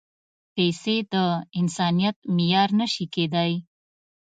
[0.55, 1.15] پېسې د
[1.59, 3.51] انسانیت معیار نه شي کېدای.